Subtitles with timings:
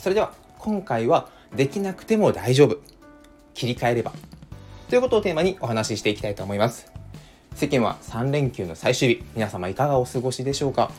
[0.00, 2.78] それでは今回はできなくても大丈夫。
[3.52, 4.14] 切り替えれば。
[4.88, 6.90] ということをテーマにお話ししていきたいと思います。
[7.54, 9.22] 世間は3連休の最終日。
[9.34, 10.90] 皆様いかがお過ごしでしょうか。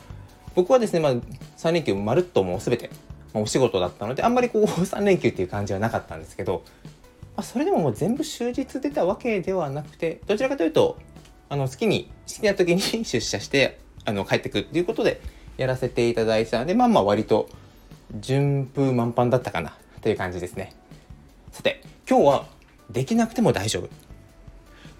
[0.54, 1.14] 僕はですね、まあ、
[1.58, 2.90] 3連休まるっともう全て、
[3.34, 6.62] まあ、お仕事だったのであんまりこう 3連休っていう感じはなかったんですけど、
[7.34, 10.96] まあ、それでももう全部終日出たわけではなくてどちらかというと
[11.48, 15.20] あの好きに好きな時に出社してあの帰ってくっていうことで
[15.56, 17.48] やらせていただいてたのでまあまあ割と
[18.20, 20.72] 順風満帆だったかなという感じですね。
[21.50, 22.46] さて今日は
[22.90, 23.88] できなくても大丈夫。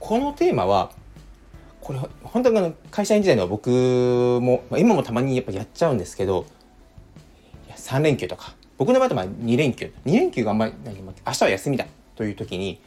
[0.00, 0.92] このテーマは
[1.80, 3.70] これ本当にあの会社員時代の僕
[4.40, 6.46] も今もたまにやっぱやっちゃうんですけど
[7.76, 8.54] 3連休とか。
[8.78, 9.92] 僕の場合は2連休。
[10.06, 11.86] 2連休があんまり明日は休みだ
[12.16, 12.80] という時に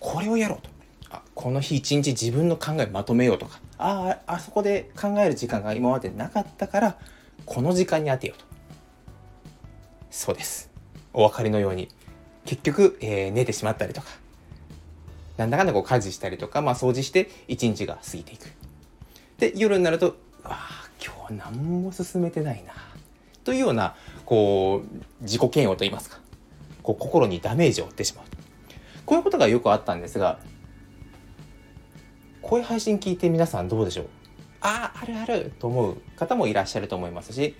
[0.00, 0.70] これをやろうと。
[1.10, 3.60] あこの日一日自分の考えまとめようとか。
[3.76, 6.98] あああそこで考える時間が今までなかったから
[7.44, 8.45] この時間に当てようと。
[10.10, 10.70] そうです。
[11.12, 11.88] お分かりのように
[12.44, 14.08] 結局、えー、寝てしまったりとか
[15.36, 18.50] なんだかんだこう家事したりとか、まあ、掃除して一日が過ぎていく。
[19.38, 22.72] で夜になるとあ今日何も進めてないな
[23.44, 26.18] というようなこう自己嫌悪といいますか
[26.82, 28.24] こう心にダメージを負ってしまう。
[29.04, 30.38] こういうことがよくあったんですが
[32.42, 34.06] こういう配信聞いて皆さんどうでしょう？
[34.60, 37.54] あああるあると思う方もいらっしゃると思いますし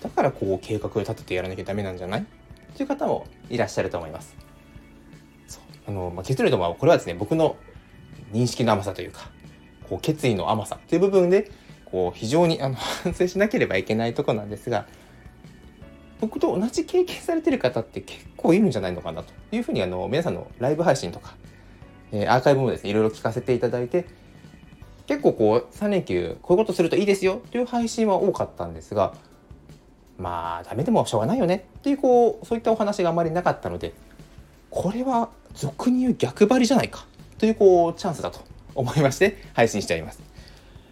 [0.00, 2.26] だからこう計画を立ててやらなきゃダメなんじゃない？
[2.76, 4.36] という方もいらっしゃると思います。
[5.46, 7.56] そうあのまあ、結論とはこれはですね僕の
[8.32, 9.28] 認識の甘さというか
[9.88, 11.50] こう決意の甘さという部分で
[11.84, 14.86] こう非常にあの 反省しなければいけないとこなんですが
[16.20, 21.34] 僕と同じ経験されてる方って結構いるんじゃないのかなというふうにあの皆さんのライブ配信とか、
[22.12, 24.06] えー、アーカイブもですねいろいろ聞かせていただいて
[25.06, 29.14] 結構こう3連休こういうことするといいですよという配信は多かったんですが
[30.20, 33.94] まあダメでもしょうがないよねっていうこうそういったお話があまりなかったので
[34.70, 37.06] これは俗に言う逆張りじゃないか
[37.38, 38.40] というこうチャンスだと
[38.74, 40.22] 思いまして配信しております。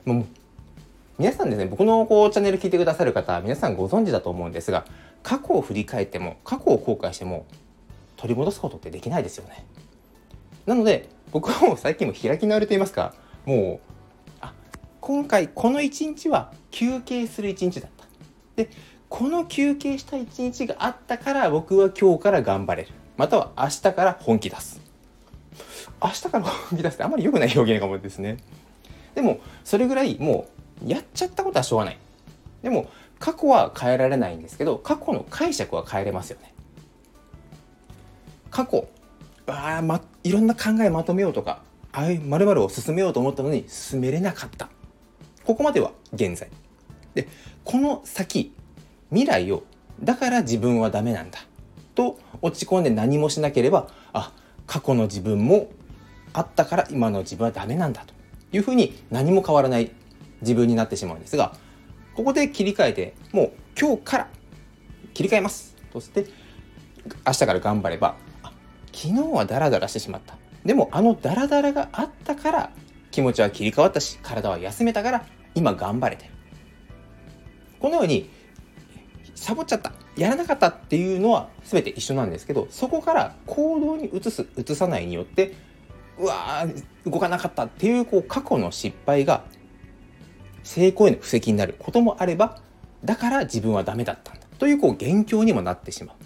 [0.05, 0.25] もう
[1.19, 4.85] 皆さんですね僕のこうチャンネル聞いてくださる方皆さんご存知だと思うんですが
[5.23, 7.47] 過去を振り返っても過去を後悔しても
[8.17, 9.67] 取り戻すことってできないですよね。
[10.65, 14.53] なので僕はもう最近も開き直りと言いますかもうあ
[15.01, 18.05] 今回この一日は休憩する一日だった。
[18.57, 18.71] で
[19.09, 22.89] この休憩した一日があったから僕は今日から頑張れる。
[23.17, 24.81] または明日から本気出す。
[26.03, 28.37] 明日から本気出すってあんまり良くない表現かもですね。
[29.15, 30.47] でもそれぐらいも
[30.85, 31.99] うやっちゃったことはしょうがない。
[32.63, 36.55] でも過去は変えられないんですけど過去の解釈は変えれますよね。
[38.51, 38.89] 過去
[39.47, 44.69] あ、ま、いろんな考えまとめようとかああいう〇〇を進めようと思ったのに進めれなかった。
[45.45, 46.51] ここまでは現在。
[47.15, 47.27] で
[47.65, 48.55] この先
[49.11, 49.63] 未来を
[50.03, 51.41] だから自分はダメなんだ。
[51.95, 54.33] と落ち込んで何もしなければあ
[54.67, 55.71] 過去の自分も
[56.33, 58.15] あったから今の自分はダメなんだと。
[58.53, 59.91] いうふうに何も変わらない
[60.41, 61.55] 自分になってしまうんですが
[62.15, 64.29] ここで切り替えてもう今日から
[65.13, 65.77] 切り替えます。
[65.93, 66.27] そして
[67.27, 68.17] 明日から頑張れば
[68.93, 70.37] 昨日はダラダラしてしまった。
[70.65, 72.71] でもあのダラダラがあったから
[73.11, 76.31] 気持ちは切り替わったし体は休めたから今頑張れてる。
[77.81, 78.29] このように
[79.39, 85.55] サボっちゃったやらなかったっていうのは全て一緒なんですけどそこから行動に移す移さないによって
[86.19, 89.45] うわー動かなかったっていうこう過去の失敗が
[90.65, 92.59] 成功への布石になることもあれば
[93.05, 96.17] だから自分はダメだったんだというこう元凶にもなってしまう。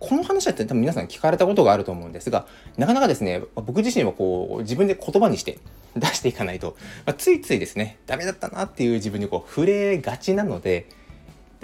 [0.00, 2.46] この話は多分皆さん聞かれたことがあると思うんですが
[2.76, 5.58] なかなかですね僕自身はこう自分で言葉にして
[5.96, 6.76] 出していかないと、
[7.06, 10.88] まあ、ついついですねダメだったなっていう自分にこう触れがちなので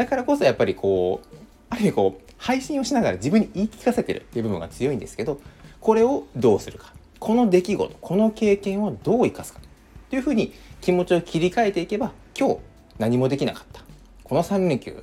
[0.01, 1.37] だからこそやっぱりこう
[1.69, 5.43] ある意味こう配信をしながら自分に言い聞かせてるっていう部分が強いんですけど
[5.79, 6.95] これをどうするか。
[7.19, 9.61] この出来事この経験をどう生かすか
[10.09, 12.59] というふうに気持ちを切り替えていけば今日
[12.99, 13.83] 何もできなかった。
[14.25, 14.97] この3連休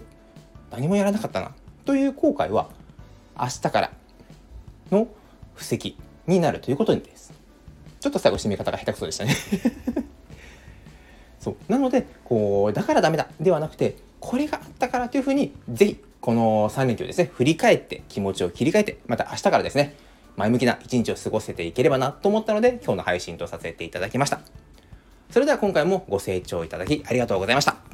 [0.72, 1.52] 何もやらなかったな。
[1.86, 2.72] という後悔は
[3.40, 3.92] 明日から
[4.90, 5.08] の
[5.54, 5.96] 布石
[6.26, 7.34] になるということです。
[8.00, 9.36] ちょっと最後締め方が下手くそでしたね。
[11.40, 11.56] そう。
[11.68, 13.28] なのでこうだからダメだ。
[13.40, 19.96] ではなくてこれがあったからというふうに、ぜひ、この3連休ですね、振り返って気持ちを切り替えて、また明日からですね、
[20.36, 24.42] 前向きな一日を過ごせていければなと思ったので、今日の配信とさせていただきました。
[25.30, 27.87] それでは今回もご清聴いただきありがとうございました。